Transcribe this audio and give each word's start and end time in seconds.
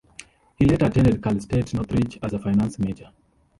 He 0.55 0.65
later 0.65 0.87
attended 0.87 1.21
Cal 1.21 1.39
State-Northridge 1.39 2.17
as 2.23 2.33
a 2.33 2.39
finance 2.39 2.79
major. 2.79 3.11